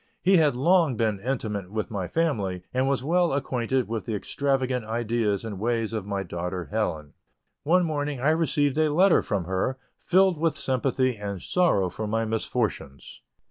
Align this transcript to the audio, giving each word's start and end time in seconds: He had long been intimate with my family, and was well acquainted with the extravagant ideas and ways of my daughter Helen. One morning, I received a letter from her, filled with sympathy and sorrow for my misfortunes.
He 0.23 0.37
had 0.37 0.55
long 0.55 0.97
been 0.97 1.19
intimate 1.19 1.71
with 1.71 1.91
my 1.91 2.07
family, 2.07 2.63
and 2.73 2.89
was 2.89 3.03
well 3.03 3.33
acquainted 3.33 3.87
with 3.87 4.07
the 4.07 4.15
extravagant 4.15 4.83
ideas 4.83 5.45
and 5.45 5.59
ways 5.59 5.93
of 5.93 6.07
my 6.07 6.23
daughter 6.23 6.69
Helen. 6.71 7.13
One 7.61 7.85
morning, 7.85 8.19
I 8.19 8.31
received 8.31 8.79
a 8.79 8.91
letter 8.91 9.21
from 9.21 9.43
her, 9.45 9.77
filled 9.99 10.39
with 10.39 10.57
sympathy 10.57 11.15
and 11.17 11.39
sorrow 11.39 11.87
for 11.87 12.07
my 12.07 12.25
misfortunes. 12.25 13.21